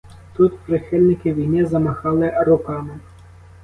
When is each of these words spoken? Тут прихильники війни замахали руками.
Тут 0.35 0.59
прихильники 0.59 1.33
війни 1.33 1.65
замахали 1.65 2.43
руками. 2.45 2.99